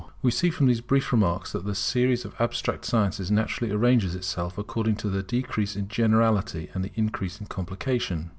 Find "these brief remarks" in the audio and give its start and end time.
0.65-1.51